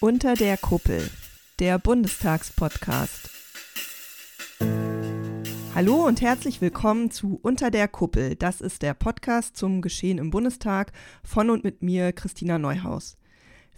[0.00, 1.10] Unter der Kuppel,
[1.58, 3.30] der Bundestagspodcast.
[5.74, 8.36] Hallo und herzlich willkommen zu Unter der Kuppel.
[8.36, 10.92] Das ist der Podcast zum Geschehen im Bundestag
[11.24, 13.17] von und mit mir, Christina Neuhaus.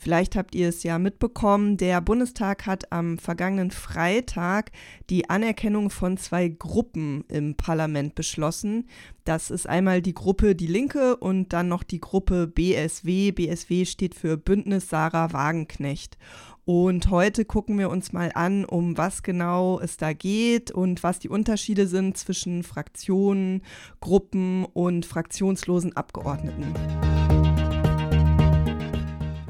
[0.03, 4.73] Vielleicht habt ihr es ja mitbekommen, der Bundestag hat am vergangenen Freitag
[5.11, 8.89] die Anerkennung von zwei Gruppen im Parlament beschlossen.
[9.25, 13.33] Das ist einmal die Gruppe Die Linke und dann noch die Gruppe BSW.
[13.33, 16.17] BSW steht für Bündnis Sarah Wagenknecht.
[16.65, 21.19] Und heute gucken wir uns mal an, um was genau es da geht und was
[21.19, 23.61] die Unterschiede sind zwischen Fraktionen,
[24.01, 26.73] Gruppen und fraktionslosen Abgeordneten.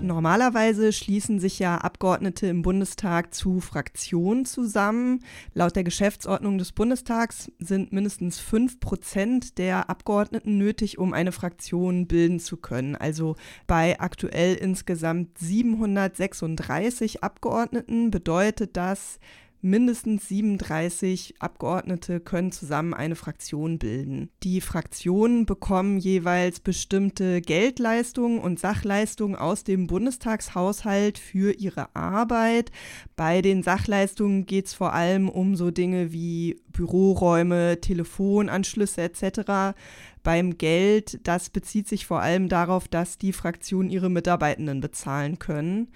[0.03, 5.23] Normalerweise schließen sich ja Abgeordnete im Bundestag zu Fraktionen zusammen.
[5.53, 12.07] Laut der Geschäftsordnung des Bundestags sind mindestens fünf Prozent der Abgeordneten nötig, um eine Fraktion
[12.07, 12.97] bilden zu können.
[12.97, 13.37] Also
[13.67, 19.19] bei aktuell insgesamt 736 Abgeordneten bedeutet das,
[19.63, 24.31] Mindestens 37 Abgeordnete können zusammen eine Fraktion bilden.
[24.43, 32.73] Die Fraktionen bekommen jeweils bestimmte Geldleistungen und Sachleistungen aus dem Bundestagshaushalt für ihre Arbeit.
[33.17, 39.77] Bei den Sachleistungen geht es vor allem um so Dinge wie Büroräume, Telefonanschlüsse etc.
[40.23, 45.89] Beim Geld, das bezieht sich vor allem darauf, dass die Fraktionen ihre Mitarbeitenden bezahlen können.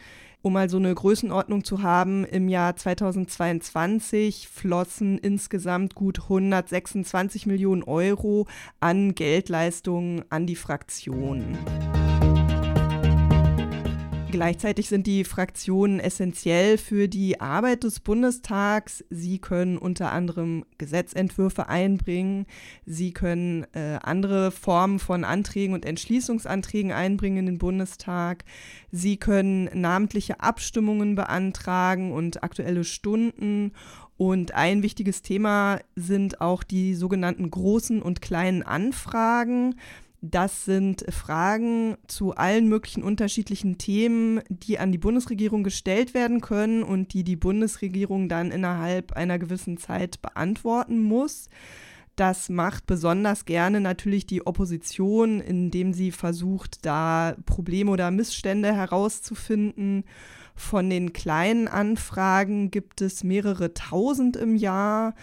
[0.45, 7.83] Um mal so eine Größenordnung zu haben, im Jahr 2022 flossen insgesamt gut 126 Millionen
[7.83, 8.47] Euro
[8.78, 11.56] an Geldleistungen an die Fraktionen.
[14.35, 19.05] Gleichzeitig sind die Fraktionen essentiell für die Arbeit des Bundestags.
[19.09, 22.47] Sie können unter anderem Gesetzentwürfe einbringen.
[22.85, 28.45] Sie können äh, andere Formen von Anträgen und Entschließungsanträgen einbringen in den Bundestag.
[28.91, 33.71] Sie können namentliche Abstimmungen beantragen und aktuelle Stunden.
[34.17, 39.77] Und ein wichtiges Thema sind auch die sogenannten großen und kleinen Anfragen.
[40.27, 46.83] Das sind Fragen zu allen möglichen unterschiedlichen Themen, die an die Bundesregierung gestellt werden können
[46.83, 51.51] und die die Bundesregierung dann innerhalb einer gewissen Zeit beantworten muss.
[52.17, 60.05] Das macht besonders gerne natürlich die Opposition, indem sie versucht, da Probleme oder Missstände herauszufinden.
[60.55, 65.14] Von den kleinen Anfragen gibt es mehrere tausend im Jahr.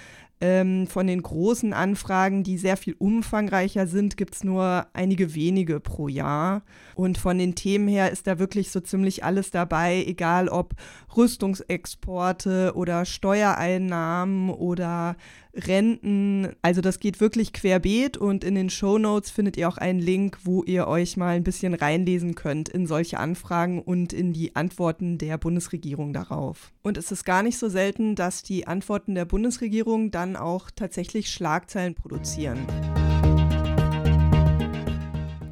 [0.44, 5.80] Ähm, von den großen Anfragen, die sehr viel umfangreicher sind, gibt es nur einige wenige
[5.80, 6.64] pro Jahr.
[6.96, 10.74] Und von den Themen her ist da wirklich so ziemlich alles dabei, egal ob
[11.16, 15.16] Rüstungsexporte oder Steuereinnahmen oder
[15.54, 16.50] Renten.
[16.62, 20.40] Also das geht wirklich querbeet und in den Show Notes findet ihr auch einen Link,
[20.44, 25.18] wo ihr euch mal ein bisschen reinlesen könnt in solche Anfragen und in die Antworten
[25.18, 26.72] der Bundesregierung darauf.
[26.82, 31.30] Und es ist gar nicht so selten, dass die Antworten der Bundesregierung dann auch tatsächlich
[31.30, 32.60] Schlagzeilen produzieren.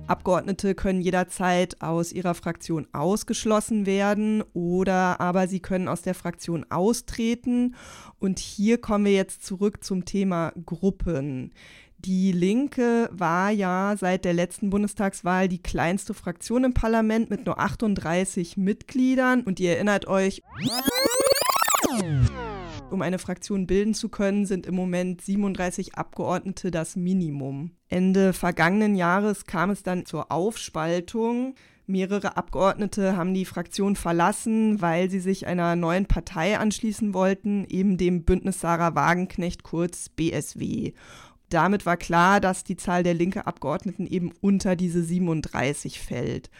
[0.09, 6.65] Abgeordnete können jederzeit aus ihrer Fraktion ausgeschlossen werden oder aber sie können aus der Fraktion
[6.69, 7.75] austreten.
[8.17, 11.53] Und hier kommen wir jetzt zurück zum Thema Gruppen.
[11.99, 17.59] Die Linke war ja seit der letzten Bundestagswahl die kleinste Fraktion im Parlament mit nur
[17.59, 19.41] 38 Mitgliedern.
[19.41, 20.41] Und ihr erinnert euch,
[22.91, 27.71] um eine Fraktion bilden zu können, sind im Moment 37 Abgeordnete das Minimum.
[27.87, 31.55] Ende vergangenen Jahres kam es dann zur Aufspaltung.
[31.85, 37.97] Mehrere Abgeordnete haben die Fraktion verlassen, weil sie sich einer neuen Partei anschließen wollten, eben
[37.97, 40.93] dem Bündnis Sarah Wagenknecht kurz BSW.
[41.49, 46.51] Damit war klar, dass die Zahl der linke Abgeordneten eben unter diese 37 fällt.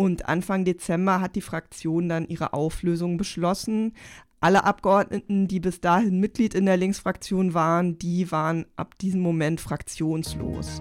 [0.00, 3.94] Und Anfang Dezember hat die Fraktion dann ihre Auflösung beschlossen.
[4.40, 9.60] Alle Abgeordneten, die bis dahin Mitglied in der Linksfraktion waren, die waren ab diesem Moment
[9.60, 10.78] fraktionslos.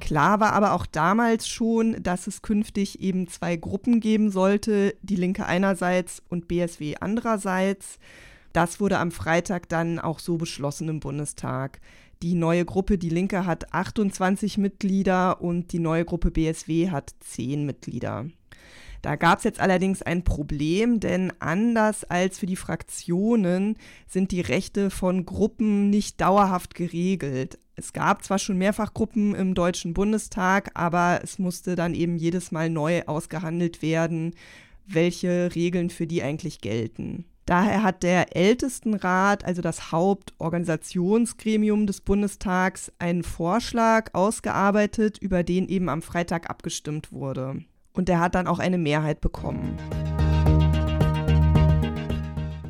[0.00, 5.16] Klar war aber auch damals schon, dass es künftig eben zwei Gruppen geben sollte, die
[5.16, 7.98] Linke einerseits und BSW andererseits.
[8.52, 11.80] Das wurde am Freitag dann auch so beschlossen im Bundestag.
[12.22, 17.66] Die neue Gruppe Die Linke hat 28 Mitglieder und die neue Gruppe BSW hat 10
[17.66, 18.26] Mitglieder.
[19.06, 23.76] Da gab es jetzt allerdings ein Problem, denn anders als für die Fraktionen
[24.08, 27.56] sind die Rechte von Gruppen nicht dauerhaft geregelt.
[27.76, 32.50] Es gab zwar schon mehrfach Gruppen im Deutschen Bundestag, aber es musste dann eben jedes
[32.50, 34.34] Mal neu ausgehandelt werden,
[34.88, 37.26] welche Regeln für die eigentlich gelten.
[37.44, 45.88] Daher hat der Ältestenrat, also das Hauptorganisationsgremium des Bundestags, einen Vorschlag ausgearbeitet, über den eben
[45.88, 47.64] am Freitag abgestimmt wurde.
[47.96, 49.76] Und der hat dann auch eine Mehrheit bekommen.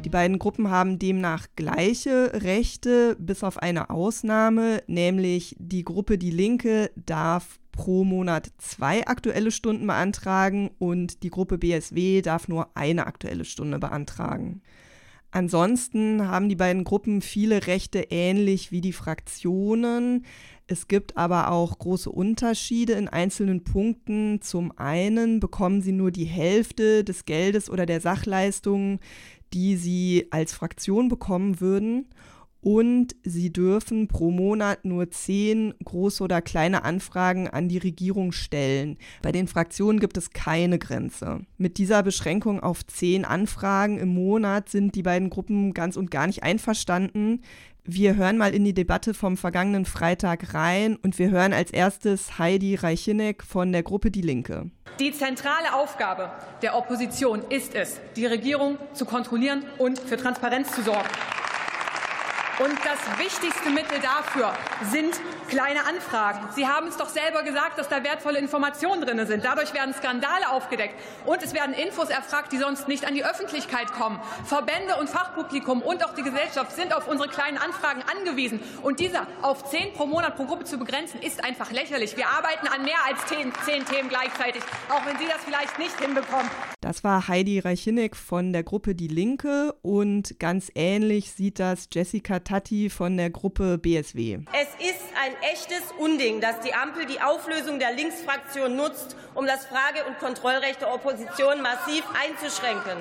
[0.05, 6.31] Die beiden Gruppen haben demnach gleiche Rechte, bis auf eine Ausnahme, nämlich die Gruppe Die
[6.31, 13.07] Linke darf pro Monat zwei aktuelle Stunden beantragen und die Gruppe BSW darf nur eine
[13.07, 14.63] aktuelle Stunde beantragen.
[15.33, 20.25] Ansonsten haben die beiden Gruppen viele Rechte ähnlich wie die Fraktionen.
[20.69, 24.41] Es gibt aber auch große Unterschiede in einzelnen Punkten.
[24.43, 28.99] Zum einen bekommen sie nur die Hälfte des Geldes oder der Sachleistungen,
[29.53, 32.09] die sie als Fraktion bekommen würden.
[32.61, 38.99] Und sie dürfen pro Monat nur zehn große oder kleine Anfragen an die Regierung stellen.
[39.23, 41.43] Bei den Fraktionen gibt es keine Grenze.
[41.59, 46.27] Mit dieser Beschränkung auf zehn Anfragen im Monat sind die beiden Gruppen ganz und gar
[46.27, 47.43] nicht einverstanden.
[47.89, 52.37] Wir hören mal in die Debatte vom vergangenen Freitag rein und wir hören als erstes
[52.37, 54.73] Heidi Reichinek von der Gruppe Die Linke.
[54.99, 60.83] Die zentrale Aufgabe der Opposition ist es, die Regierung zu kontrollieren und für Transparenz zu
[60.83, 61.09] sorgen.
[62.59, 64.55] Und das wichtigste Mittel dafür
[64.91, 66.49] sind kleine Anfragen.
[66.55, 69.45] Sie haben es doch selber gesagt, dass da wertvolle Informationen drin sind.
[69.45, 70.95] Dadurch werden Skandale aufgedeckt
[71.27, 74.19] und es werden Infos erfragt, die sonst nicht an die Öffentlichkeit kommen.
[74.47, 78.63] Verbände und Fachpublikum und auch die Gesellschaft sind auf unsere kleinen Anfragen angewiesen.
[78.83, 82.17] Und dieser auf zehn pro Monat pro Gruppe zu begrenzen, ist einfach lächerlich.
[82.17, 85.99] Wir arbeiten an mehr als zehn, zehn Themen gleichzeitig, auch wenn Sie das vielleicht nicht
[86.01, 86.51] hinbekommen.
[86.87, 92.39] Das war Heidi Reichinek von der Gruppe Die Linke und ganz ähnlich sieht das Jessica
[92.39, 94.39] Tatti von der Gruppe BSW.
[94.53, 99.67] Es ist ein echtes Unding, dass die Ampel die Auflösung der Linksfraktion nutzt, um das
[99.67, 102.99] Frage- und Kontrollrecht der Opposition massiv einzuschränken.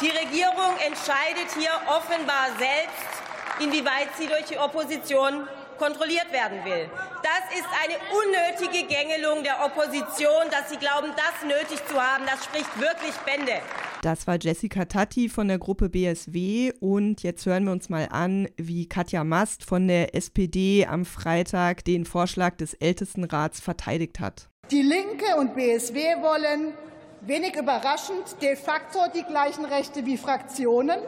[0.00, 5.46] Die Regierung entscheidet hier offenbar selbst, inwieweit sie durch die Opposition
[5.78, 6.88] kontrolliert werden will.
[7.22, 12.24] Das ist eine unnötige Gängelung der Opposition, dass sie glauben, das nötig zu haben.
[12.26, 13.60] Das spricht wirklich Bände.
[14.02, 18.48] Das war Jessica Tatti von der Gruppe BSW und jetzt hören wir uns mal an,
[18.56, 24.48] wie Katja Mast von der SPD am Freitag den Vorschlag des Ältestenrats verteidigt hat.
[24.70, 26.74] Die Linke und BSW wollen
[27.22, 30.98] wenig überraschend de facto die gleichen Rechte wie Fraktionen.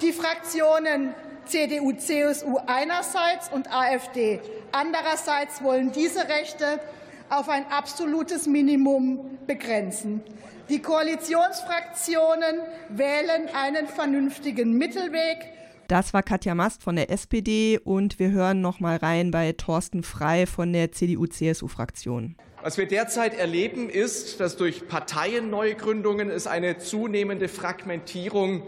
[0.00, 1.14] Die Fraktionen
[1.46, 4.40] CDU, CSU einerseits und AfD
[4.76, 6.80] andererseits wollen diese Rechte
[7.28, 10.22] auf ein absolutes Minimum begrenzen.
[10.68, 12.60] Die Koalitionsfraktionen
[12.90, 15.52] wählen einen vernünftigen Mittelweg.
[15.88, 20.02] Das war Katja Mast von der SPD und wir hören noch mal rein bei Thorsten
[20.02, 22.34] Frei von der CDU-CSU-Fraktion.
[22.62, 28.64] Was wir derzeit erleben, ist, dass durch Parteienneugründungen es eine zunehmende Fragmentierung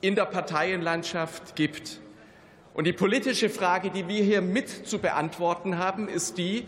[0.00, 2.00] in der Parteienlandschaft gibt.
[2.74, 6.66] Und die politische Frage, die wir hier mit zu beantworten haben, ist die,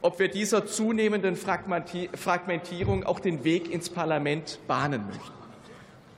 [0.00, 5.32] ob wir dieser zunehmenden Fragmentierung auch den Weg ins Parlament bahnen möchten.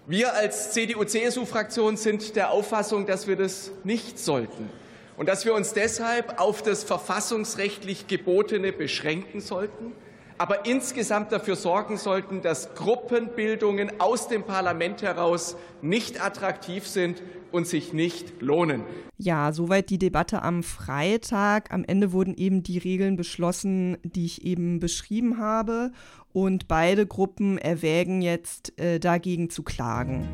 [0.06, 4.70] Wir als CDU-CSU-Fraktion sind der Auffassung, dass wir das nicht sollten
[5.16, 9.92] und dass wir uns deshalb auf das verfassungsrechtlich Gebotene beschränken sollten,
[10.38, 17.22] aber insgesamt dafür sorgen sollten, dass Gruppenbildungen aus dem Parlament heraus nicht attraktiv sind
[17.52, 18.82] und sich nicht lohnen.
[19.16, 21.72] Ja, soweit die Debatte am Freitag.
[21.72, 25.92] Am Ende wurden eben die Regeln beschlossen, die ich eben beschrieben habe.
[26.32, 30.28] Und beide Gruppen erwägen jetzt äh, dagegen zu klagen.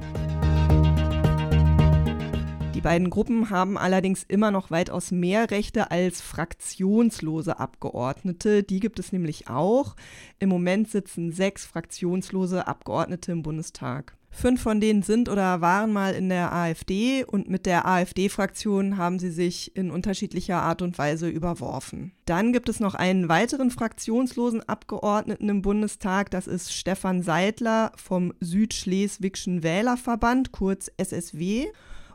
[2.81, 8.63] Die beiden Gruppen haben allerdings immer noch weitaus mehr Rechte als fraktionslose Abgeordnete.
[8.63, 9.97] Die gibt es nämlich auch.
[10.39, 14.17] Im Moment sitzen sechs fraktionslose Abgeordnete im Bundestag.
[14.31, 19.19] Fünf von denen sind oder waren mal in der AfD und mit der AfD-Fraktion haben
[19.19, 22.13] sie sich in unterschiedlicher Art und Weise überworfen.
[22.25, 28.33] Dann gibt es noch einen weiteren fraktionslosen Abgeordneten im Bundestag, das ist Stefan Seidler vom
[28.41, 31.67] Südschleswigschen Wählerverband, kurz SSW.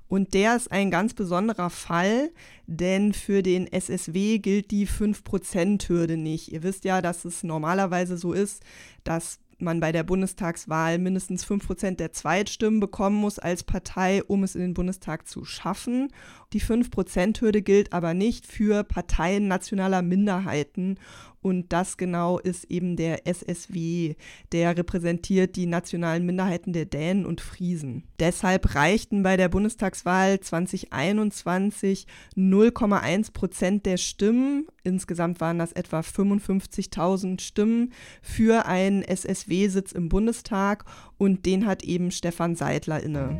[0.07, 2.31] Und der ist ein ganz besonderer Fall,
[2.67, 6.51] denn für den SSW gilt die 5%-Hürde nicht.
[6.51, 8.63] Ihr wisst ja, dass es normalerweise so ist,
[9.03, 14.43] dass man bei der Bundestagswahl mindestens 5 Prozent der Zweitstimmen bekommen muss als Partei, um
[14.43, 16.11] es in den Bundestag zu schaffen.
[16.53, 20.99] Die 5-Prozent-Hürde gilt aber nicht für Parteien nationaler Minderheiten.
[21.45, 24.15] Und das genau ist eben der SSW.
[24.51, 28.01] Der repräsentiert die nationalen Minderheiten der Dänen und Friesen.
[28.19, 34.65] Deshalb reichten bei der Bundestagswahl 2021 0,1 Prozent der Stimmen.
[34.83, 40.85] Insgesamt waren das etwa 55.000 Stimmen für einen SSW-Sitz im Bundestag.
[41.19, 43.39] Und den hat eben Stefan Seidler inne.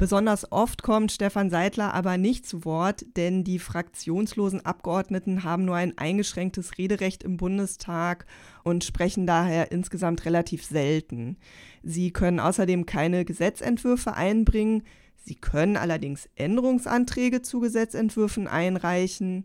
[0.00, 5.76] Besonders oft kommt Stefan Seidler aber nicht zu Wort, denn die fraktionslosen Abgeordneten haben nur
[5.76, 8.24] ein eingeschränktes Rederecht im Bundestag
[8.64, 11.36] und sprechen daher insgesamt relativ selten.
[11.82, 14.84] Sie können außerdem keine Gesetzentwürfe einbringen,
[15.16, 19.44] sie können allerdings Änderungsanträge zu Gesetzentwürfen einreichen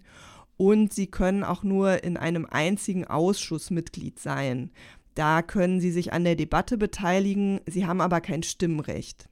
[0.55, 4.71] und sie können auch nur in einem einzigen Ausschuss Mitglied sein.
[5.15, 9.27] Da können sie sich an der Debatte beteiligen, sie haben aber kein Stimmrecht.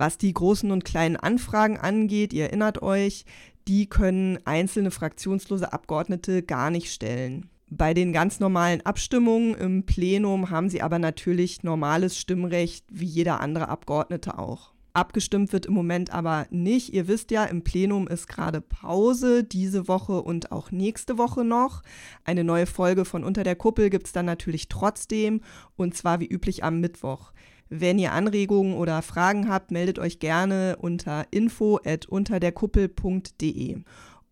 [0.00, 3.26] Was die großen und kleinen Anfragen angeht, ihr erinnert euch,
[3.68, 7.50] die können einzelne fraktionslose Abgeordnete gar nicht stellen.
[7.68, 13.42] Bei den ganz normalen Abstimmungen im Plenum haben sie aber natürlich normales Stimmrecht wie jeder
[13.42, 14.72] andere Abgeordnete auch.
[14.94, 16.94] Abgestimmt wird im Moment aber nicht.
[16.94, 21.82] Ihr wisst ja, im Plenum ist gerade Pause, diese Woche und auch nächste Woche noch.
[22.24, 25.42] Eine neue Folge von Unter der Kuppel gibt es dann natürlich trotzdem
[25.76, 27.32] und zwar wie üblich am Mittwoch.
[27.70, 33.78] Wenn ihr Anregungen oder Fragen habt, meldet euch gerne unter info@unterderkuppel.de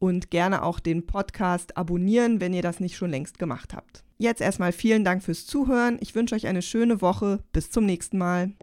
[0.01, 4.03] und gerne auch den Podcast abonnieren, wenn ihr das nicht schon längst gemacht habt.
[4.19, 5.99] Jetzt erstmal vielen Dank fürs Zuhören.
[6.01, 7.45] Ich wünsche euch eine schöne Woche.
[7.53, 8.55] Bis zum nächsten Mal.